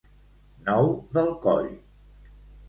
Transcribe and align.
Nou 0.69 0.89
del 1.17 1.29
coll. 1.45 1.69